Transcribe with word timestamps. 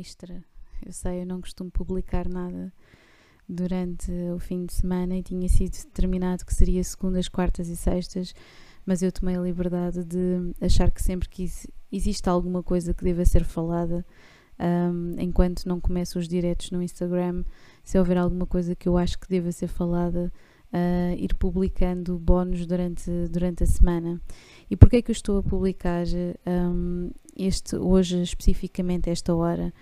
extra. 0.00 0.42
Eu 0.84 0.92
sei, 0.92 1.22
eu 1.22 1.26
não 1.26 1.40
costumo 1.40 1.70
publicar 1.70 2.28
nada 2.28 2.72
durante 3.48 4.10
o 4.34 4.38
fim 4.38 4.64
de 4.64 4.72
semana 4.72 5.16
e 5.16 5.22
tinha 5.22 5.48
sido 5.48 5.72
determinado 5.72 6.46
que 6.46 6.54
seria 6.54 6.82
segundas, 6.82 7.28
quartas 7.28 7.68
e 7.68 7.76
sextas, 7.76 8.34
mas 8.86 9.02
eu 9.02 9.12
tomei 9.12 9.36
a 9.36 9.40
liberdade 9.40 10.04
de 10.04 10.54
achar 10.60 10.90
que 10.90 11.02
sempre 11.02 11.28
que 11.28 11.50
existe 11.92 12.28
alguma 12.28 12.62
coisa 12.62 12.94
que 12.94 13.04
deva 13.04 13.24
ser 13.24 13.44
falada, 13.44 14.06
um, 14.58 15.16
enquanto 15.18 15.66
não 15.66 15.80
começo 15.80 16.18
os 16.18 16.28
diretos 16.28 16.70
no 16.70 16.82
Instagram, 16.82 17.44
se 17.82 17.98
houver 17.98 18.18
alguma 18.18 18.46
coisa 18.46 18.76
que 18.76 18.88
eu 18.88 18.96
acho 18.96 19.18
que 19.18 19.28
deva 19.28 19.50
ser 19.50 19.68
falada, 19.68 20.32
uh, 20.72 21.14
ir 21.18 21.34
publicando 21.34 22.18
bónus 22.18 22.66
durante, 22.66 23.10
durante 23.30 23.64
a 23.64 23.66
semana. 23.66 24.20
E 24.70 24.76
porquê 24.76 24.96
é 24.96 25.02
que 25.02 25.10
eu 25.10 25.14
estou 25.14 25.38
a 25.38 25.42
publicar 25.42 26.04
um, 26.46 27.10
este, 27.46 27.76
hoje, 27.76 28.22
especificamente 28.22 29.10
esta 29.10 29.34
hora? 29.34 29.72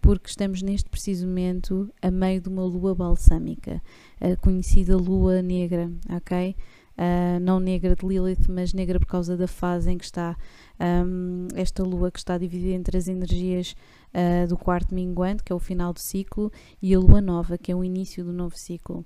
Porque 0.00 0.28
estamos 0.28 0.62
neste 0.62 0.88
preciso 0.90 1.26
momento 1.26 1.90
a 2.02 2.10
meio 2.10 2.40
de 2.40 2.48
uma 2.48 2.64
lua 2.64 2.94
balsâmica, 2.94 3.82
a 4.20 4.36
conhecida 4.36 4.96
lua 4.96 5.42
negra, 5.42 5.90
ok? 6.10 6.54
Uh, 6.96 7.38
não 7.40 7.60
negra 7.60 7.94
de 7.94 8.06
Lilith, 8.06 8.48
mas 8.48 8.72
negra 8.72 8.98
por 8.98 9.06
causa 9.06 9.36
da 9.36 9.46
fase 9.46 9.90
em 9.90 9.98
que 9.98 10.04
está 10.04 10.34
um, 10.80 11.46
esta 11.54 11.82
lua 11.82 12.10
que 12.10 12.18
está 12.18 12.38
dividida 12.38 12.72
entre 12.72 12.96
as 12.96 13.06
energias 13.06 13.76
uh, 14.14 14.48
do 14.48 14.56
quarto 14.56 14.94
minguante, 14.94 15.42
que 15.42 15.52
é 15.52 15.56
o 15.56 15.58
final 15.58 15.92
do 15.92 16.00
ciclo, 16.00 16.50
e 16.80 16.94
a 16.94 16.98
lua 16.98 17.20
nova, 17.20 17.58
que 17.58 17.70
é 17.70 17.76
o 17.76 17.84
início 17.84 18.24
do 18.24 18.32
novo 18.32 18.56
ciclo. 18.56 19.04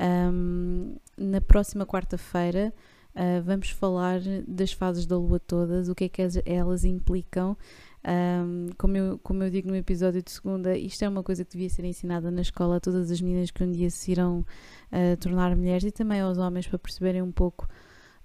Um, 0.00 0.94
na 1.16 1.40
próxima 1.40 1.84
quarta-feira 1.84 2.72
uh, 3.14 3.42
vamos 3.42 3.70
falar 3.70 4.20
das 4.46 4.72
fases 4.72 5.06
da 5.06 5.16
lua 5.16 5.40
todas, 5.40 5.88
o 5.88 5.94
que 5.94 6.04
é 6.04 6.08
que 6.08 6.22
elas 6.44 6.84
implicam. 6.84 7.56
Um, 8.04 8.66
como, 8.76 8.96
eu, 8.96 9.18
como 9.22 9.44
eu 9.44 9.50
digo 9.50 9.68
no 9.68 9.76
episódio 9.76 10.22
de 10.22 10.30
segunda, 10.30 10.76
isto 10.76 11.04
é 11.04 11.08
uma 11.08 11.22
coisa 11.22 11.44
que 11.44 11.52
devia 11.52 11.70
ser 11.70 11.84
ensinada 11.84 12.30
na 12.30 12.40
escola 12.40 12.76
a 12.76 12.80
todas 12.80 13.10
as 13.10 13.20
meninas 13.20 13.50
que 13.52 13.62
um 13.62 13.70
dia 13.70 13.90
se 13.90 14.10
irão 14.10 14.40
uh, 14.40 15.16
tornar 15.20 15.54
mulheres 15.54 15.84
e 15.84 15.92
também 15.92 16.20
aos 16.20 16.36
homens 16.36 16.66
para 16.66 16.78
perceberem 16.78 17.22
um 17.22 17.30
pouco 17.30 17.68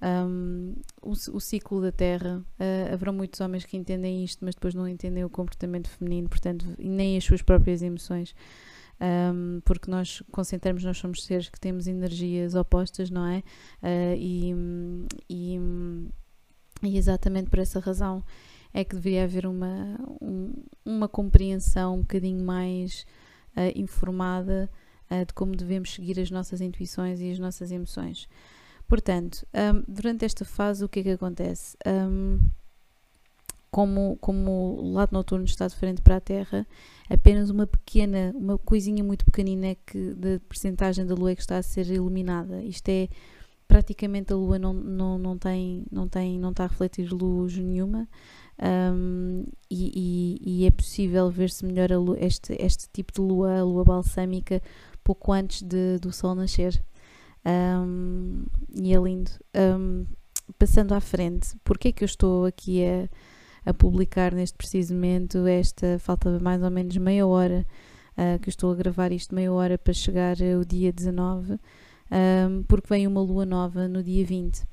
um, 0.02 0.74
o, 1.02 1.12
o, 1.12 1.40
ciclo 1.40 1.82
da 1.82 1.92
Terra. 1.92 2.44
Uh, 2.60 2.94
haverá 2.94 3.12
muitos 3.12 3.40
homens 3.40 3.66
que 3.66 3.78
entendem 3.78 4.24
isto, 4.24 4.44
mas 4.44 4.56
depois 4.56 4.74
não 4.74 4.88
entendem 4.88 5.24
o 5.24 5.30
comportamento 5.30 5.90
feminino, 5.90 6.28
portanto, 6.28 6.66
nem 6.80 7.16
as 7.16 7.24
suas 7.24 7.44
próprias 7.44 7.82
emoções 7.84 8.34
um, 9.00 9.62
porque 9.64 9.90
nós 9.90 10.24
concentramos, 10.32 10.84
nós 10.84 10.98
somos 10.98 11.24
seres 11.24 11.50
que 11.50 11.60
temos 11.60 11.88
energias 11.88 12.56
opostas, 12.56 13.10
não 13.10 13.26
é? 13.26 13.44
Uh, 13.82 14.16
e, 14.18 14.56
e, 15.30 15.60
e, 16.84 16.98
exatamente 16.98 17.50
por 17.50 17.60
essa 17.60 17.80
razão 17.80 18.24
é 18.74 18.84
que 18.84 18.96
deveria 18.96 19.24
haver 19.24 19.46
uma, 19.46 20.00
um, 20.22 20.54
uma 20.86 21.08
compreensão 21.08 21.96
um 21.96 22.02
bocadinho 22.02 22.44
mais 22.44 23.06
uh, 23.56 23.72
informada 23.76 24.70
uh, 25.10 25.26
de 25.26 25.34
como 25.34 25.56
devemos 25.56 25.94
seguir 25.94 26.20
as 26.20 26.32
nossas 26.32 26.62
intuições 26.62 27.22
e 27.22 27.32
as 27.32 27.40
nossas 27.40 27.72
emoções. 27.72 28.28
Portanto, 28.88 29.46
um, 29.54 29.84
durante 29.88 30.26
esta 30.26 30.46
fase, 30.46 30.84
o 30.84 30.90
que 30.90 31.02
é 31.02 31.04
que 31.04 31.10
acontece? 31.12 31.78
Um, 31.86 32.40
como, 33.78 34.18
como 34.20 34.76
o 34.80 34.94
lado 34.94 35.12
noturno 35.12 35.46
está 35.46 35.68
de 35.68 35.76
frente 35.76 36.02
para 36.02 36.16
a 36.16 36.20
Terra, 36.20 36.66
apenas 37.08 37.52
uma 37.52 37.68
pequena, 37.68 38.34
uma 38.36 38.58
coisinha 38.58 39.04
muito 39.04 39.24
pequenina 39.24 39.76
que 39.86 40.16
da 40.16 40.40
percentagem 40.50 41.06
da 41.06 41.14
Lua 41.14 41.30
é 41.30 41.36
que 41.36 41.42
está 41.42 41.60
a 41.60 41.62
ser 41.62 41.86
iluminada. 41.92 42.60
Isto 42.64 42.90
é 42.90 43.08
praticamente 43.68 44.34
a 44.34 44.36
Lua 44.36 44.58
não, 44.58 44.74
não, 44.74 45.20
não 45.20 45.38
tem 45.38 45.86
não 45.92 46.08
tem 46.08 46.40
não 46.40 46.50
está 46.50 46.64
a 46.64 46.68
refletir 46.68 47.12
luz 47.12 47.56
nenhuma 47.56 48.10
um, 48.60 49.46
e, 49.70 50.40
e, 50.42 50.64
e, 50.64 50.66
é 50.66 50.72
possível 50.72 51.30
ver-se 51.30 51.64
melhor 51.64 51.92
lua, 51.92 52.18
este 52.20 52.56
este 52.60 52.90
tipo 52.92 53.14
de 53.14 53.22
Lua, 53.22 53.60
a 53.60 53.64
Lua 53.64 53.84
balsâmica, 53.84 54.60
pouco 55.04 55.32
antes 55.32 55.62
de, 55.62 56.00
do 56.00 56.12
Sol 56.12 56.34
nascer. 56.34 56.84
Um, 57.46 58.44
e 58.74 58.92
é 58.92 58.98
lindo. 59.00 59.30
Um, 59.56 60.08
passando 60.58 60.94
à 60.94 61.00
frente, 61.00 61.56
porque 61.64 61.90
é 61.90 61.92
que 61.92 62.04
eu 62.04 62.08
estou 62.08 62.46
aqui 62.46 62.84
a 62.84 63.08
a 63.68 63.74
publicar 63.74 64.34
neste 64.34 64.58
preciso 64.58 64.94
momento. 64.94 65.46
Esta 65.46 66.00
falta 66.00 66.40
mais 66.40 66.64
ou 66.64 66.72
menos 66.72 66.96
meia 66.96 67.28
hora 67.28 67.66
uh, 68.18 68.40
que 68.40 68.50
estou 68.50 68.72
a 68.72 68.76
gravar 68.76 69.12
isto, 69.12 69.36
meia 69.36 69.52
hora 69.52 69.78
para 69.78 69.94
chegar 69.94 70.38
o 70.60 70.66
dia 70.66 70.92
19, 70.92 71.54
um, 71.54 72.64
porque 72.64 72.88
vem 72.88 73.06
uma 73.06 73.22
lua 73.22 73.46
nova 73.46 73.88
no 73.88 74.02
dia 74.02 74.26
20. 74.26 74.64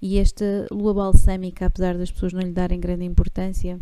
E 0.00 0.18
esta 0.18 0.66
lua 0.70 0.94
balsâmica, 0.94 1.66
apesar 1.66 1.98
das 1.98 2.12
pessoas 2.12 2.32
não 2.32 2.42
lhe 2.42 2.52
darem 2.52 2.78
grande 2.78 3.04
importância, 3.04 3.80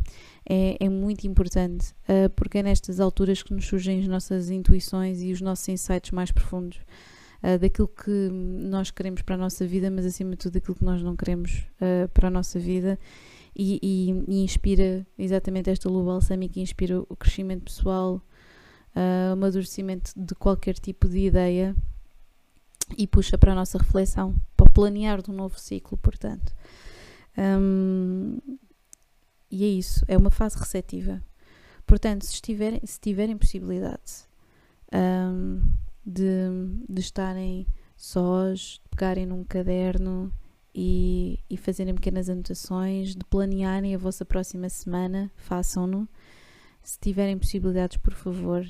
é, 0.49 0.77
é 0.81 0.89
muito 0.89 1.27
importante, 1.27 1.93
uh, 2.09 2.31
porque 2.35 2.59
é 2.59 2.63
nestas 2.63 2.99
alturas 2.99 3.43
que 3.43 3.53
nos 3.53 3.67
surgem 3.67 4.01
as 4.01 4.09
nossas 4.09 4.49
intuições 4.49 5.21
e 5.21 5.33
os 5.33 5.41
nossos 5.43 5.69
insights 5.69 6.13
mais 6.13 6.33
profundos. 6.33 6.79
Uh, 7.43 7.59
daquilo 7.59 7.89
que 7.89 8.31
nós 8.31 8.91
queremos 8.91 9.21
para 9.21 9.35
a 9.35 9.39
nossa 9.39 9.67
vida, 9.67 9.91
mas 9.91 10.07
acima 10.07 10.31
de 10.31 10.37
tudo 10.39 10.53
daquilo 10.55 10.77
que 10.77 10.85
nós 10.85 11.03
não 11.03 11.17
queremos 11.17 11.67
uh, 11.81 12.09
para 12.15 12.29
a 12.29 12.31
nossa 12.31 12.59
vida 12.59 12.97
e, 13.55 13.79
e, 13.83 14.25
e 14.29 14.43
inspira 14.43 15.07
exatamente 15.19 15.71
esta 15.71 15.89
lua 15.89 16.05
balsâmica, 16.05 16.59
inspira 16.59 17.01
o 17.01 17.17
crescimento 17.17 17.65
pessoal, 17.65 18.23
uh, 18.97 19.31
o 19.31 19.33
amadurecimento 19.33 20.13
de 20.17 20.35
qualquer 20.35 20.75
tipo 20.75 21.09
de 21.09 21.27
ideia 21.27 21.77
e 22.97 23.07
puxa 23.07 23.37
para 23.39 23.53
a 23.53 23.55
nossa 23.55 23.79
reflexão, 23.79 24.35
para 24.57 24.67
o 24.67 24.73
planear 24.73 25.23
do 25.23 25.33
novo 25.33 25.59
ciclo, 25.59 25.97
portanto. 25.99 26.55
Um, 27.37 28.39
e 29.51 29.65
é 29.65 29.69
isso, 29.69 30.05
é 30.09 30.17
uma 30.17 30.31
fase 30.31 30.59
receptiva. 30.59 31.23
Portanto, 31.87 32.25
se, 32.25 32.35
estiverem, 32.35 32.81
se 32.85 32.99
tiverem 32.99 33.37
possibilidade 33.37 34.27
um, 34.93 35.61
de, 36.05 36.25
de 36.89 37.01
estarem 37.01 37.67
sós, 37.97 38.81
de 38.83 38.89
pegarem 38.91 39.27
num 39.27 39.45
caderno 39.45 40.33
e, 40.75 41.39
e 41.51 41.57
fazerem 41.57 41.95
pequenas 41.95 42.29
anotações, 42.29 43.15
de 43.15 43.25
planearem 43.25 43.95
a 43.95 43.99
vossa 43.99 44.25
próxima 44.25 44.69
semana, 44.69 45.31
façam-no. 45.37 46.09
Se 46.83 46.99
tiverem 46.99 47.39
possibilidades, 47.39 47.97
por 47.99 48.15
favor, 48.15 48.67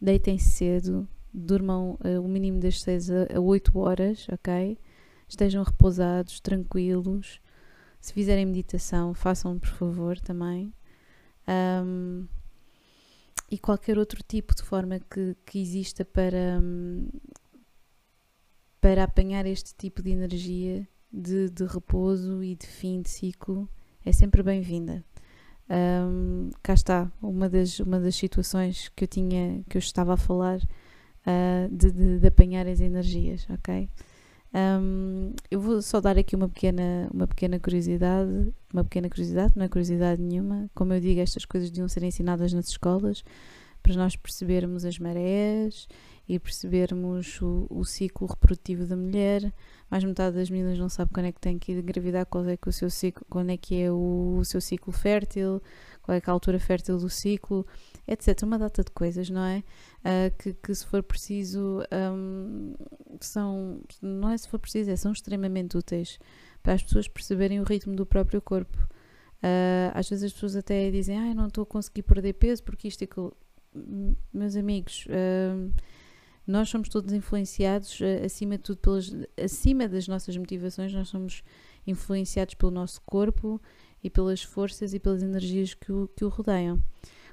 deitem-se 0.00 0.50
cedo, 0.50 1.08
durmam 1.32 1.98
uh, 2.04 2.20
o 2.20 2.28
mínimo 2.28 2.60
das 2.60 2.82
6 2.82 3.10
a, 3.10 3.40
8 3.40 3.78
horas, 3.78 4.26
ok? 4.30 4.78
Estejam 5.28 5.62
repousados, 5.62 6.40
tranquilos. 6.40 7.40
Se 8.00 8.12
fizerem 8.12 8.44
meditação, 8.44 9.14
façam 9.14 9.58
por 9.58 9.70
favor 9.70 10.20
também. 10.20 10.74
Um, 11.48 12.26
e 13.50 13.58
qualquer 13.58 13.98
outro 13.98 14.22
tipo 14.22 14.54
de 14.54 14.62
forma 14.62 14.98
que, 14.98 15.36
que 15.46 15.58
exista 15.60 16.04
para, 16.04 16.60
um, 16.60 17.08
para 18.80 19.04
apanhar 19.04 19.46
este 19.46 19.74
tipo 19.74 20.02
de 20.02 20.10
energia 20.10 20.86
de, 21.14 21.48
de 21.48 21.64
repouso 21.64 22.42
e 22.42 22.56
de 22.56 22.66
fim 22.66 23.00
de 23.00 23.08
ciclo 23.08 23.68
é 24.04 24.12
sempre 24.12 24.42
bem-vinda. 24.42 25.04
Um, 25.70 26.50
cá 26.62 26.74
está 26.74 27.10
uma 27.22 27.48
das, 27.48 27.78
uma 27.80 27.98
das 27.98 28.16
situações 28.16 28.90
que 28.94 29.04
eu 29.04 29.08
tinha, 29.08 29.62
que 29.68 29.76
eu 29.76 29.78
estava 29.78 30.14
a 30.14 30.16
falar 30.16 30.58
uh, 30.58 31.68
de, 31.70 31.90
de, 31.90 32.18
de, 32.18 32.26
apanhar 32.26 32.66
as 32.66 32.80
energias, 32.80 33.46
ok? 33.48 33.88
Um, 34.52 35.32
eu 35.50 35.60
vou 35.60 35.80
só 35.80 36.00
dar 36.00 36.18
aqui 36.18 36.36
uma 36.36 36.48
pequena, 36.48 37.08
uma 37.12 37.26
pequena 37.26 37.58
curiosidade, 37.58 38.52
uma 38.72 38.84
pequena 38.84 39.08
curiosidade, 39.08 39.54
não 39.56 39.64
é 39.64 39.68
curiosidade 39.68 40.20
nenhuma. 40.20 40.68
Como 40.74 40.92
eu 40.92 41.00
digo, 41.00 41.20
estas 41.20 41.44
coisas 41.44 41.70
deviam 41.70 41.88
ser 41.88 42.02
ensinadas 42.02 42.52
nas 42.52 42.68
escolas 42.68 43.24
para 43.84 43.94
nós 43.96 44.16
percebermos 44.16 44.82
as 44.86 44.98
marés 44.98 45.86
e 46.26 46.38
percebermos 46.38 47.38
o, 47.42 47.66
o 47.68 47.84
ciclo 47.84 48.26
reprodutivo 48.26 48.86
da 48.86 48.96
mulher, 48.96 49.52
mais 49.90 50.02
metade 50.02 50.36
das 50.36 50.48
meninas 50.48 50.78
não 50.78 50.88
sabe 50.88 51.12
quando 51.12 51.26
é 51.26 51.32
que 51.32 51.40
tem 51.40 51.58
que 51.58 51.72
engravidar, 51.72 52.24
qual 52.24 52.48
é 52.48 52.56
que 52.56 52.66
é 52.66 52.70
o 52.70 52.72
seu 52.72 52.88
ciclo, 52.88 53.26
quando 53.28 53.50
é 53.50 53.58
que 53.58 53.78
é 53.78 53.92
o, 53.92 54.38
o 54.38 54.44
seu 54.44 54.58
ciclo 54.58 54.90
fértil, 54.90 55.62
qual 56.00 56.16
é, 56.16 56.18
é 56.18 56.22
a 56.26 56.32
altura 56.32 56.58
fértil 56.58 56.96
do 56.96 57.10
ciclo, 57.10 57.66
etc. 58.08 58.42
Uma 58.42 58.58
data 58.58 58.82
de 58.82 58.90
coisas, 58.90 59.28
não 59.28 59.44
é? 59.44 59.62
Uh, 60.00 60.34
que, 60.38 60.54
que, 60.54 60.74
se 60.74 60.86
for 60.86 61.02
preciso 61.02 61.82
um, 61.92 62.74
são, 63.20 63.82
não 64.00 64.30
é 64.30 64.38
se 64.38 64.48
for 64.48 64.58
preciso, 64.58 64.90
é, 64.90 64.96
são 64.96 65.12
extremamente 65.12 65.76
úteis 65.76 66.18
para 66.62 66.72
as 66.72 66.82
pessoas 66.82 67.06
perceberem 67.06 67.60
o 67.60 67.64
ritmo 67.64 67.94
do 67.94 68.06
próprio 68.06 68.40
corpo. 68.40 68.78
Uh, 69.42 69.92
às 69.92 70.08
vezes 70.08 70.24
as 70.24 70.32
pessoas 70.32 70.56
até 70.56 70.90
dizem, 70.90 71.18
ah, 71.18 71.34
não 71.34 71.48
estou 71.48 71.64
a 71.64 71.66
conseguir 71.66 72.02
perder 72.02 72.32
peso 72.32 72.62
porque 72.62 72.88
isto 72.88 73.02
e 73.02 73.04
aquilo. 73.04 73.36
Meus 74.32 74.56
amigos, 74.56 75.06
uh, 75.06 75.72
nós 76.46 76.68
somos 76.68 76.88
todos 76.88 77.12
influenciados, 77.12 78.00
eh, 78.00 78.24
acima 78.24 78.56
de 78.56 78.64
tudo, 78.64 78.78
pelas, 78.78 79.10
acima 79.42 79.88
das 79.88 80.06
nossas 80.06 80.36
motivações, 80.36 80.92
nós 80.92 81.08
somos 81.08 81.42
influenciados 81.86 82.54
pelo 82.54 82.70
nosso 82.70 83.00
corpo 83.02 83.60
e 84.02 84.10
pelas 84.10 84.42
forças 84.42 84.92
e 84.92 85.00
pelas 85.00 85.22
energias 85.22 85.72
que 85.72 85.90
o, 85.90 86.08
que 86.14 86.24
o 86.24 86.28
rodeiam. 86.28 86.82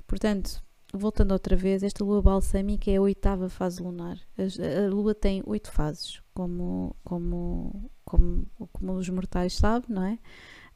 Portanto, 0.07 0.63
voltando 0.93 1.33
outra 1.33 1.55
vez, 1.57 1.83
esta 1.83 2.03
lua 2.03 2.21
balsâmica 2.21 2.89
é 2.89 2.95
a 2.95 3.01
oitava 3.01 3.49
fase 3.49 3.83
lunar. 3.83 4.17
A, 4.38 4.85
a 4.85 4.89
lua 4.89 5.13
tem 5.13 5.43
oito 5.45 5.71
fases, 5.71 6.21
como, 6.33 6.95
como, 7.03 7.91
como, 8.05 8.47
como 8.71 8.93
os 8.93 9.09
mortais 9.09 9.55
sabem, 9.57 9.89
não 9.89 10.03
é? 10.05 10.17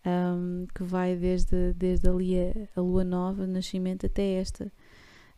um, 0.06 0.68
que 0.74 0.84
vai 0.84 1.16
desde, 1.16 1.74
desde 1.74 2.08
ali 2.08 2.38
a, 2.38 2.54
a 2.76 2.82
lua 2.82 3.04
nova, 3.04 3.48
nascimento, 3.48 4.06
até 4.06 4.34
esta. 4.34 4.72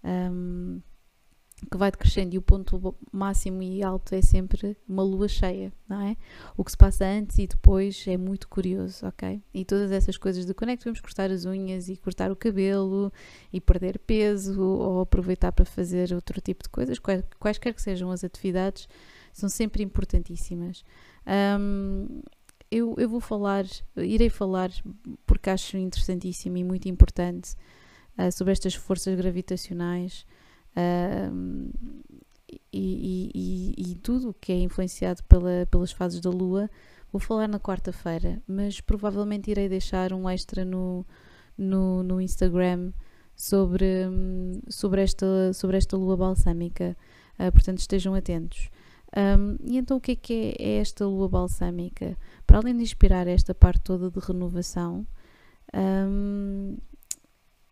Um, 0.03 0.81
que 1.71 1.77
vai 1.77 1.89
decrescendo 1.89 2.35
e 2.35 2.37
o 2.37 2.41
ponto 2.41 2.95
máximo 3.11 3.63
e 3.63 3.81
alto 3.81 4.13
é 4.13 4.21
sempre 4.21 4.77
uma 4.87 5.01
lua 5.01 5.27
cheia, 5.27 5.73
não 5.89 6.01
é? 6.01 6.15
O 6.55 6.63
que 6.63 6.69
se 6.69 6.77
passa 6.77 7.05
antes 7.05 7.39
e 7.39 7.47
depois 7.47 8.05
é 8.07 8.15
muito 8.15 8.47
curioso, 8.47 9.07
ok? 9.07 9.41
E 9.53 9.65
todas 9.65 9.91
essas 9.91 10.17
coisas 10.17 10.45
de 10.45 10.53
quando 10.53 10.69
é 10.69 10.77
que 10.77 10.83
devemos 10.83 11.01
cortar 11.01 11.31
as 11.31 11.45
unhas 11.45 11.89
e 11.89 11.97
cortar 11.97 12.31
o 12.31 12.35
cabelo 12.35 13.11
e 13.51 13.59
perder 13.59 13.97
peso 13.97 14.61
ou 14.61 15.01
aproveitar 15.01 15.51
para 15.51 15.65
fazer 15.65 16.13
outro 16.13 16.39
tipo 16.39 16.63
de 16.63 16.69
coisas, 16.69 16.99
quaisquer 16.99 17.73
que 17.73 17.81
sejam 17.81 18.11
as 18.11 18.23
atividades, 18.23 18.87
são 19.33 19.49
sempre 19.49 19.81
importantíssimas. 19.81 20.83
Um, 21.59 22.21
eu, 22.69 22.93
eu 22.99 23.09
vou 23.09 23.19
falar, 23.19 23.65
irei 23.95 24.29
falar, 24.29 24.69
porque 25.25 25.49
acho 25.49 25.75
interessantíssimo 25.77 26.57
e 26.57 26.63
muito 26.63 26.87
importante, 26.87 27.55
uh, 28.17 28.31
sobre 28.31 28.53
estas 28.53 28.75
forças 28.75 29.15
gravitacionais 29.15 30.25
uh, 30.75 31.71
e, 32.71 33.31
e, 33.33 33.91
e, 33.91 33.95
tudo 33.95 34.29
o 34.29 34.33
que 34.33 34.51
é 34.51 34.59
influenciado 34.59 35.23
pela, 35.23 35.67
pelas 35.69 35.91
fases 35.91 36.19
da 36.19 36.29
Lua. 36.29 36.69
Vou 37.11 37.19
falar 37.19 37.47
na 37.47 37.59
quarta-feira, 37.59 38.41
mas 38.47 38.81
provavelmente 38.81 39.49
irei 39.49 39.69
deixar 39.69 40.11
um 40.13 40.29
extra 40.29 40.65
no, 40.65 41.05
no, 41.57 42.03
no 42.03 42.21
Instagram 42.21 42.91
sobre, 43.35 43.85
sobre, 44.69 45.01
esta, 45.03 45.53
sobre 45.53 45.77
esta 45.77 45.95
lua 45.95 46.17
balsâmica. 46.17 46.97
Uh, 47.39 47.51
portanto, 47.51 47.79
estejam 47.79 48.13
atentos. 48.13 48.69
Um, 49.15 49.57
e 49.63 49.77
então, 49.77 49.97
o 49.97 50.01
que 50.01 50.11
é 50.11 50.15
que 50.15 50.33
é, 50.33 50.55
é, 50.59 50.77
esta 50.79 51.05
lua 51.05 51.29
balsâmica? 51.29 52.17
Para 52.45 52.57
além 52.57 52.75
de 52.75 52.83
inspirar 52.83 53.27
esta 53.27 53.53
parte 53.53 53.81
toda 53.81 54.09
de 54.09 54.19
renovação, 54.19 55.07
um, 55.73 56.77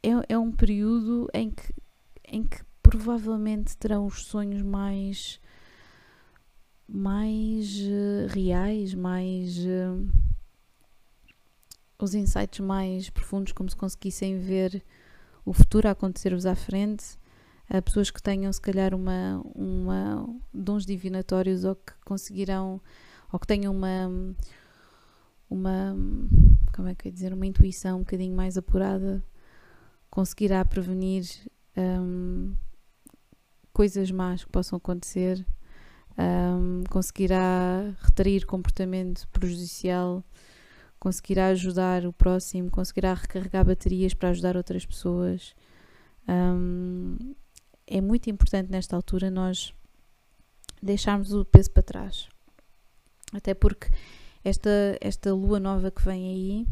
é, 0.10 0.34
é, 0.34 0.38
um 0.38 0.52
período 0.52 1.28
em 1.34 1.50
que, 1.50 1.74
em 2.28 2.44
que 2.44 2.64
provavelmente 2.84 3.76
terão 3.78 4.06
os 4.06 4.26
sonhos 4.26 4.62
mais 4.62 5.40
mais 6.88 7.80
uh, 7.80 8.28
reais, 8.30 8.94
mais 8.94 9.58
uh, 9.58 10.08
os 12.00 12.14
insights 12.14 12.60
mais 12.60 13.10
profundos, 13.10 13.54
como 13.54 13.68
se 13.68 13.76
conseguissem 13.76 14.38
ver 14.38 14.84
o 15.44 15.52
futuro 15.52 15.90
acontecer-vos 15.90 16.46
à 16.46 16.54
frente. 16.54 17.18
A 17.68 17.82
pessoas 17.82 18.12
que 18.12 18.22
tenham 18.22 18.54
se 18.54 18.62
calhar 18.62 18.94
uma, 18.94 19.42
uma 19.56 20.30
dons 20.54 20.86
divinatórios 20.86 21.64
ou 21.64 21.76
que 21.76 21.94
conseguirão 22.06 22.80
ou 23.32 23.40
que 23.40 23.48
tenham 23.48 23.74
uma 23.74 24.36
uma 25.50 25.96
como 26.76 26.88
é 26.88 26.94
que 26.94 27.08
eu 27.08 27.10
ia 27.10 27.14
dizer 27.14 27.34
uma 27.34 27.46
intuição 27.48 27.98
um 27.98 28.00
bocadinho 28.02 28.36
mais 28.36 28.56
apurada 28.56 29.24
conseguirá 30.16 30.64
prevenir 30.64 31.26
um, 31.78 32.56
coisas 33.74 34.10
más 34.10 34.46
que 34.46 34.50
possam 34.50 34.78
acontecer 34.78 35.46
um, 36.18 36.84
conseguirá 36.90 37.94
retrair 38.00 38.46
comportamento 38.46 39.28
prejudicial 39.28 40.24
conseguirá 40.98 41.48
ajudar 41.48 42.06
o 42.06 42.14
próximo 42.14 42.72
conseguirá 42.72 43.14
recarregar 43.14 43.66
baterias 43.66 44.14
para 44.14 44.30
ajudar 44.30 44.56
outras 44.56 44.86
pessoas 44.86 45.54
um, 46.28 47.18
é 47.86 48.00
muito 48.00 48.30
importante 48.30 48.72
nesta 48.72 48.96
altura 48.96 49.30
nós 49.30 49.74
deixarmos 50.82 51.34
o 51.34 51.44
peso 51.44 51.72
para 51.72 51.84
trás. 51.84 52.30
Até 53.34 53.54
porque 53.54 53.90
esta, 54.44 54.70
esta 55.02 55.34
lua 55.34 55.60
nova 55.60 55.92
que 55.92 56.04
vem 56.04 56.28
aí 56.28 56.68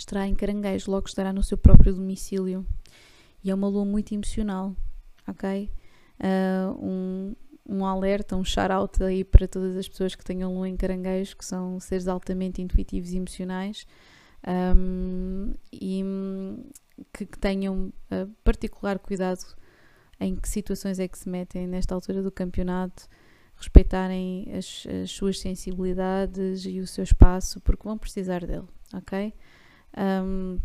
estará 0.00 0.26
em 0.26 0.34
Caranguejo, 0.34 0.90
logo 0.90 1.06
estará 1.06 1.32
no 1.32 1.42
seu 1.42 1.56
próprio 1.56 1.94
domicílio. 1.94 2.66
E 3.42 3.50
é 3.50 3.54
uma 3.54 3.68
lua 3.68 3.84
muito 3.84 4.12
emocional, 4.12 4.74
ok? 5.26 5.70
Uh, 6.18 6.84
um, 6.84 7.36
um 7.68 7.84
alerta, 7.84 8.36
um 8.36 8.44
shout-out 8.44 9.02
aí 9.02 9.24
para 9.24 9.46
todas 9.46 9.76
as 9.76 9.88
pessoas 9.88 10.14
que 10.14 10.24
tenham 10.24 10.54
lua 10.54 10.68
em 10.68 10.76
Caranguejo, 10.76 11.36
que 11.36 11.44
são 11.44 11.78
seres 11.78 12.08
altamente 12.08 12.62
intuitivos 12.62 13.10
e 13.10 13.16
emocionais. 13.16 13.86
Um, 14.46 15.54
e 15.72 16.04
que, 17.12 17.26
que 17.26 17.38
tenham 17.38 17.92
uh, 18.10 18.30
particular 18.44 18.98
cuidado 18.98 19.44
em 20.20 20.34
que 20.36 20.48
situações 20.48 20.98
é 20.98 21.08
que 21.08 21.18
se 21.18 21.28
metem 21.28 21.66
nesta 21.66 21.94
altura 21.94 22.22
do 22.22 22.30
campeonato, 22.30 23.06
respeitarem 23.56 24.48
as, 24.56 24.86
as 25.02 25.10
suas 25.10 25.38
sensibilidades 25.38 26.64
e 26.64 26.80
o 26.80 26.86
seu 26.86 27.04
espaço, 27.04 27.60
porque 27.60 27.84
vão 27.84 27.98
precisar 27.98 28.46
dele, 28.46 28.66
ok? 28.94 29.32
Um, 29.96 30.58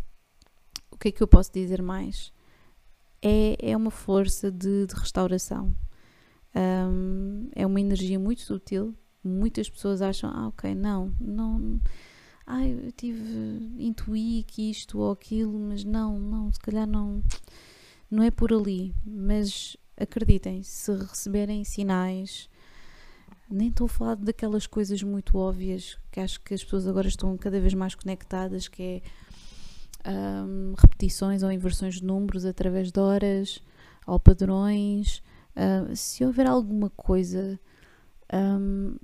o 0.90 0.96
que 0.96 1.08
é 1.08 1.12
que 1.12 1.22
eu 1.22 1.26
posso 1.26 1.52
dizer 1.52 1.82
mais? 1.82 2.32
É, 3.20 3.70
é 3.70 3.76
uma 3.76 3.90
força 3.90 4.50
de, 4.50 4.86
de 4.86 4.94
restauração. 4.94 5.74
Um, 6.54 7.48
é 7.54 7.66
uma 7.66 7.80
energia 7.80 8.18
muito 8.18 8.42
sutil. 8.42 8.94
Muitas 9.24 9.70
pessoas 9.70 10.02
acham, 10.02 10.30
ah, 10.30 10.48
ok, 10.48 10.74
não, 10.74 11.14
não, 11.20 11.80
ah, 12.46 12.66
eu 12.66 12.90
tive, 12.92 13.20
intuí 13.78 14.42
que 14.42 14.68
isto 14.70 14.98
ou 14.98 15.12
aquilo, 15.12 15.58
mas 15.58 15.84
não, 15.84 16.18
não, 16.18 16.52
se 16.52 16.58
calhar 16.58 16.86
não 16.86 17.22
não 18.12 18.22
é 18.22 18.30
por 18.30 18.52
ali, 18.52 18.94
mas 19.06 19.74
acreditem, 19.96 20.62
se 20.62 20.92
receberem 20.92 21.64
sinais, 21.64 22.46
nem 23.52 23.68
estou 23.68 23.84
a 23.84 23.88
falar 23.88 24.16
daquelas 24.16 24.66
coisas 24.66 25.02
muito 25.02 25.36
óbvias 25.36 25.98
que 26.10 26.20
acho 26.20 26.40
que 26.40 26.54
as 26.54 26.64
pessoas 26.64 26.86
agora 26.86 27.08
estão 27.08 27.36
cada 27.36 27.60
vez 27.60 27.74
mais 27.74 27.94
conectadas, 27.94 28.68
que 28.68 28.82
é 30.04 30.10
um, 30.10 30.74
repetições 30.76 31.42
ou 31.42 31.52
inversões 31.52 31.96
de 31.96 32.04
números 32.04 32.44
através 32.44 32.90
de 32.90 32.98
horas 32.98 33.62
ou 34.06 34.18
padrões. 34.18 35.22
Uh, 35.54 35.94
se 35.94 36.24
houver 36.24 36.46
alguma 36.46 36.90
coisa, 36.90 37.58
um, 38.32 38.96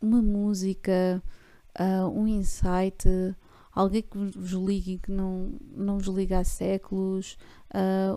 uma 0.00 0.22
música, 0.22 1.22
um 2.12 2.26
insight, 2.26 3.08
alguém 3.72 4.02
que 4.02 4.16
vos 4.16 4.52
ligue 4.52 4.98
que 4.98 5.10
não, 5.10 5.54
não 5.74 5.98
vos 5.98 6.14
liga 6.14 6.38
há 6.38 6.44
séculos, 6.44 7.36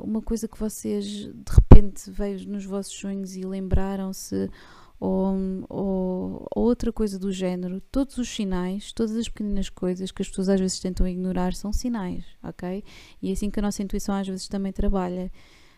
uma 0.04 0.22
coisa 0.22 0.48
que 0.48 0.60
vocês 0.60 1.06
de 1.06 1.52
repente 1.52 2.12
veio 2.12 2.48
nos 2.48 2.66
vossos 2.66 2.94
sonhos 2.94 3.36
e 3.36 3.44
lembraram-se, 3.44 4.50
ou, 5.00 5.36
ou, 5.70 6.48
ou, 6.56 6.64
outra 6.66 6.92
coisa 6.92 7.20
do 7.20 7.32
género. 7.32 7.82
Todos 7.92 8.18
os 8.18 8.30
sinais, 8.30 8.92
todas 8.92 9.16
as 9.16 9.30
pequenas 9.30 9.70
coisas 9.70 10.12
que 10.12 10.22
as 10.22 10.30
pessoas 10.30 10.50
às 10.50 10.60
vezes 10.60 10.80
tentam 10.80 11.08
ignorar 11.08 11.54
são 11.54 11.72
sinais, 11.72 12.26
ok? 12.44 12.84
E 13.22 13.30
é 13.30 13.34
assim 13.34 13.50
que 13.50 13.60
a 13.60 13.64
nossa 13.64 13.84
intuição 13.84 14.16
às 14.16 14.28
vezes 14.28 14.48
também 14.48 14.72
trabalha. 14.72 15.32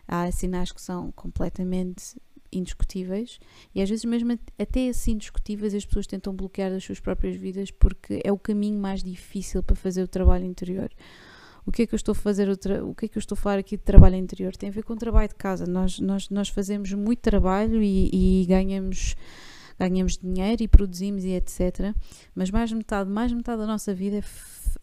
Há 0.08 0.32
sinais 0.32 0.72
que 0.72 0.82
são 0.82 1.12
completamente 1.12 2.20
indiscutíveis 2.52 3.40
e 3.76 3.82
às 3.82 3.88
vezes 3.88 4.06
mesmo 4.06 4.38
até 4.58 4.90
assim 4.90 5.12
indiscutíveis 5.12 5.76
as 5.76 5.86
pessoas 5.86 6.08
tentam 6.08 6.34
bloquear 6.36 6.72
as 6.72 6.84
suas 6.84 7.00
próprias 7.00 7.36
vidas 7.36 7.70
porque 7.70 8.20
é 8.24 8.32
o 8.32 8.38
caminho 8.40 8.80
mais 8.80 9.04
difícil 9.04 9.62
para 9.62 9.76
fazer 9.76 10.02
o 10.02 10.08
trabalho 10.08 10.46
interior. 10.46 10.90
O 11.66 11.72
que 11.72 11.84
é 11.84 11.88
que 11.88 11.94
eu 11.94 11.98
estou 11.98 12.14
a 12.14 12.16
fazer 12.16 12.50
outra, 12.50 12.84
o 12.86 12.96
que 12.96 13.06
é 13.06 13.08
que 13.08 13.18
eu 13.18 13.20
estou 13.20 13.36
a 13.36 13.40
falar 13.40 13.60
aqui 13.60 13.78
de 13.78 13.84
trabalho 13.84 14.16
interior? 14.16 14.56
Tem 14.56 14.70
a 14.70 14.72
ver 14.72 14.84
com 14.84 14.94
o 14.94 14.98
trabalho 14.98 15.28
de 15.30 15.36
casa. 15.36 15.66
Nós, 15.66 16.00
nós, 16.00 16.30
nós 16.30 16.50
fazemos 16.50 16.92
muito 16.94 17.20
trabalho 17.20 17.82
e, 17.82 18.42
e 18.42 18.46
ganhamos 18.46 19.16
ganhamos 19.80 20.18
dinheiro 20.18 20.62
e 20.62 20.68
produzimos 20.68 21.24
e 21.24 21.30
etc. 21.30 21.96
Mas 22.36 22.52
mais 22.52 22.72
metade, 22.72 23.10
mais 23.10 23.32
metade 23.32 23.62
da 23.62 23.66
nossa 23.66 23.94
vida 23.94 24.18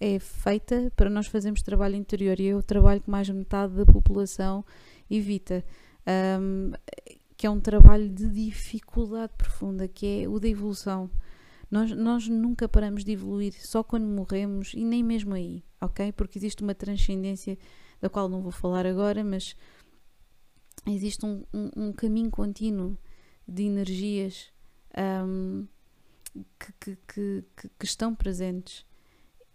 é, 0.01 0.15
é, 0.15 0.19
feita 0.19 0.91
para 0.97 1.11
nós 1.11 1.27
fazermos 1.27 1.61
trabalho 1.61 1.97
interior 1.97 2.41
e 2.41 2.49
é 2.49 2.57
o 2.57 2.63
trabalho 2.63 3.03
que 3.03 3.11
mais 3.11 3.29
metade 3.29 3.75
da 3.75 3.85
população 3.85 4.65
evita. 5.11 5.63
Um, 6.41 6.73
que 7.37 7.47
é 7.47 7.51
um 7.51 7.61
trabalho 7.61 8.09
de 8.09 8.29
dificuldade 8.31 9.33
profunda, 9.37 9.87
que 9.87 10.23
é 10.23 10.29
o 10.29 10.41
da 10.41 10.49
evolução. 10.49 11.11
Nós, 11.71 11.91
nós 11.91 12.29
nunca 12.29 12.69
paramos 12.69 13.05
de 13.05 13.13
evoluir, 13.13 13.55
só 13.67 13.83
quando 13.83 14.07
morremos 14.07 14.73
e 14.75 14.85
nem 14.85 15.03
mesmo 15.03 15.35
aí, 15.35 15.65
ok? 15.81 16.13
Porque 16.13 16.39
existe 16.39 16.63
uma 16.63 16.75
transcendência 16.75 17.59
da 18.01 18.09
qual 18.09 18.29
não 18.29 18.41
vou 18.41 18.53
falar 18.53 18.87
agora, 18.87 19.25
mas 19.25 19.57
existe 20.87 21.27
um, 21.27 21.45
um, 21.53 21.71
um 21.77 21.93
caminho 21.93 22.31
contínuo 22.31 22.97
de 23.49 23.65
energias 23.65 24.53
um, 25.27 25.67
que, 26.59 26.73
que, 26.81 26.97
que, 27.57 27.69
que, 27.79 27.85
estão 27.85 28.15
presentes 28.15 28.85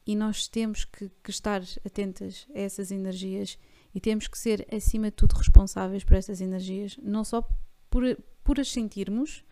e 0.06 0.16
nós 0.16 0.48
temos 0.48 0.86
que, 0.86 1.12
estar 1.28 1.62
atentas 1.86 2.48
a 2.54 2.60
essas 2.60 2.92
energias 2.92 3.58
e 3.94 4.00
temos 4.00 4.28
que 4.28 4.38
ser, 4.38 4.68
acima 4.74 5.06
de 5.08 5.16
tudo, 5.18 5.34
responsáveis 5.34 6.04
por 6.04 6.16
essas 6.16 6.42
energias, 6.42 6.98
não 7.02 7.24
só 7.24 7.48
por, 7.90 8.04
por 8.44 8.60
as 8.60 8.72
sentirmos, 8.72 9.44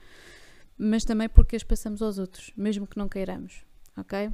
mas 0.80 1.04
também 1.04 1.28
porque 1.28 1.58
as 1.58 1.64
passamos 1.64 2.02
aos 2.02 2.18
outros, 2.18 2.52
mesmo 2.56 2.88
que 2.88 2.98
não 2.98 3.10
queiramos, 3.10 3.64
ok? 3.98 4.28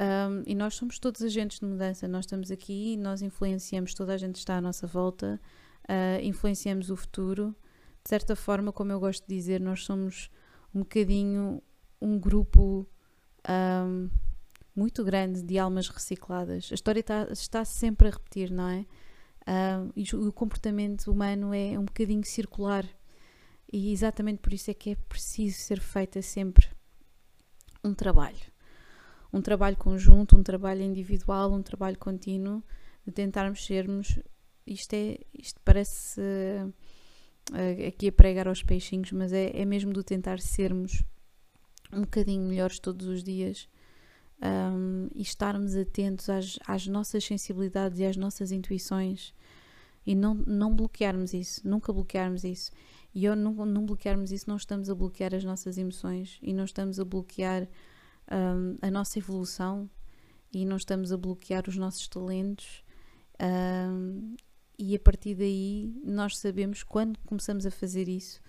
Um, 0.00 0.42
e 0.46 0.54
nós 0.54 0.76
somos 0.76 0.98
todos 0.98 1.20
agentes 1.22 1.60
de 1.60 1.66
mudança, 1.66 2.08
nós 2.08 2.24
estamos 2.24 2.50
aqui, 2.50 2.96
nós 2.96 3.20
influenciamos, 3.20 3.92
toda 3.92 4.14
a 4.14 4.16
gente 4.16 4.36
está 4.36 4.56
à 4.56 4.60
nossa 4.60 4.86
volta, 4.86 5.38
uh, 5.84 6.24
influenciamos 6.24 6.88
o 6.88 6.96
futuro. 6.96 7.54
De 8.02 8.08
certa 8.08 8.34
forma, 8.34 8.72
como 8.72 8.92
eu 8.92 8.98
gosto 8.98 9.26
de 9.26 9.34
dizer, 9.34 9.60
nós 9.60 9.84
somos 9.84 10.30
um 10.74 10.80
bocadinho 10.80 11.62
um 12.00 12.18
grupo 12.18 12.88
um, 13.86 14.08
muito 14.74 15.04
grande 15.04 15.42
de 15.42 15.58
almas 15.58 15.88
recicladas. 15.88 16.68
A 16.70 16.74
história 16.74 17.00
está, 17.00 17.28
está 17.30 17.64
sempre 17.64 18.08
a 18.08 18.12
repetir, 18.12 18.50
não 18.50 18.68
é? 18.68 18.86
E 19.96 20.14
o 20.14 20.32
comportamento 20.32 21.10
humano 21.10 21.52
é 21.52 21.78
um 21.78 21.84
bocadinho 21.84 22.24
circular. 22.24 22.84
E 23.70 23.92
exatamente 23.92 24.38
por 24.38 24.52
isso 24.52 24.70
é 24.70 24.74
que 24.74 24.90
é 24.90 24.96
preciso 25.08 25.58
ser 25.58 25.80
feita 25.80 26.22
sempre 26.22 26.66
um 27.84 27.94
trabalho. 27.94 28.38
Um 29.32 29.42
trabalho 29.42 29.76
conjunto, 29.76 30.36
um 30.36 30.42
trabalho 30.42 30.82
individual, 30.82 31.52
um 31.52 31.62
trabalho 31.62 31.98
contínuo, 31.98 32.62
de 33.06 33.12
tentarmos 33.12 33.64
sermos. 33.64 34.18
Isto 34.66 34.94
é, 34.94 35.18
isto 35.38 35.60
parece 35.64 36.20
uh, 36.20 37.86
aqui 37.86 38.08
a 38.08 38.12
pregar 38.12 38.48
aos 38.48 38.62
peixinhos, 38.62 39.12
mas 39.12 39.32
é, 39.32 39.50
é 39.54 39.64
mesmo 39.64 39.92
do 39.92 40.02
tentar 40.02 40.40
sermos 40.40 41.04
um 41.92 42.02
bocadinho 42.02 42.46
melhores 42.46 42.78
todos 42.78 43.06
os 43.06 43.22
dias 43.22 43.68
um, 44.42 45.08
e 45.14 45.22
estarmos 45.22 45.76
atentos 45.76 46.28
às, 46.28 46.58
às, 46.66 46.86
nossas 46.86 47.24
sensibilidades 47.24 47.98
e 47.98 48.04
às 48.04 48.16
nossas 48.16 48.52
intuições 48.52 49.34
e 50.06 50.14
não, 50.14 50.34
não 50.34 50.74
bloquearmos 50.74 51.34
isso, 51.34 51.66
nunca 51.66 51.92
bloquearmos 51.92 52.44
isso. 52.44 52.70
E 53.14 53.26
ao 53.26 53.34
não, 53.34 53.52
não 53.66 53.86
bloquearmos 53.86 54.30
isso, 54.32 54.48
não 54.48 54.56
estamos 54.56 54.90
a 54.90 54.94
bloquear 54.94 55.34
as 55.34 55.44
nossas 55.44 55.78
emoções 55.78 56.38
e 56.42 56.52
não 56.52 56.64
estamos 56.64 57.00
a 57.00 57.04
bloquear 57.04 57.68
um, 58.30 58.76
a 58.80 58.90
nossa 58.90 59.18
evolução 59.18 59.88
e 60.52 60.64
não 60.64 60.76
estamos 60.76 61.12
a 61.12 61.16
bloquear 61.16 61.64
os 61.68 61.76
nossos 61.76 62.06
talentos. 62.08 62.84
Um, 63.40 64.36
e 64.78 64.94
a 64.94 64.98
partir 64.98 65.34
daí, 65.34 65.92
nós 66.04 66.38
sabemos 66.38 66.82
quando 66.82 67.18
começamos 67.20 67.66
a 67.66 67.70
fazer 67.70 68.08
isso 68.08 68.40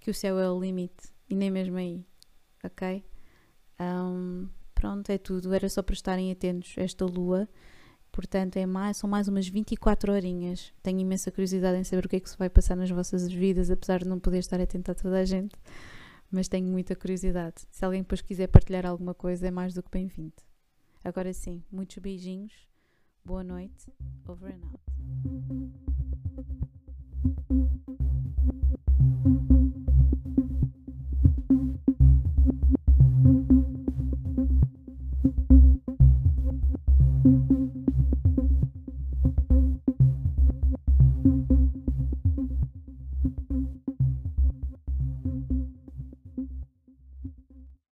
que 0.00 0.10
o 0.10 0.14
céu 0.14 0.38
é 0.38 0.50
o 0.50 0.58
limite 0.58 1.12
e 1.28 1.34
nem 1.34 1.50
mesmo 1.50 1.76
aí 1.76 2.04
ok? 2.66 3.04
Um, 3.80 4.48
pronto, 4.74 5.10
é 5.10 5.18
tudo. 5.18 5.52
Era 5.54 5.68
só 5.68 5.82
para 5.82 5.94
estarem 5.94 6.30
atentos 6.30 6.74
esta 6.76 7.04
lua. 7.04 7.48
Portanto, 8.16 8.56
é 8.56 8.64
mais, 8.64 8.96
são 8.96 9.10
mais 9.10 9.28
umas 9.28 9.46
24 9.46 10.10
horinhas. 10.10 10.72
Tenho 10.82 11.00
imensa 11.00 11.30
curiosidade 11.30 11.78
em 11.78 11.84
saber 11.84 12.06
o 12.06 12.08
que 12.08 12.16
é 12.16 12.20
que 12.20 12.30
se 12.30 12.38
vai 12.38 12.48
passar 12.48 12.74
nas 12.74 12.88
vossas 12.88 13.30
vidas, 13.30 13.70
apesar 13.70 13.98
de 13.98 14.08
não 14.08 14.18
poder 14.18 14.38
estar 14.38 14.58
atento 14.58 14.90
a 14.90 14.94
toda 14.94 15.18
a 15.18 15.24
gente. 15.26 15.54
Mas 16.30 16.48
tenho 16.48 16.66
muita 16.66 16.96
curiosidade. 16.96 17.66
Se 17.70 17.84
alguém 17.84 18.00
depois 18.00 18.22
quiser 18.22 18.46
partilhar 18.46 18.86
alguma 18.86 19.12
coisa, 19.12 19.46
é 19.46 19.50
mais 19.50 19.74
do 19.74 19.82
que 19.82 19.90
bem-vindo. 19.90 20.32
Agora 21.04 21.30
sim, 21.34 21.62
muitos 21.70 21.98
beijinhos. 21.98 22.54
Boa 23.22 23.44
noite. 23.44 23.92
Over 24.26 24.54
and 24.54 24.64
out. 24.64 25.85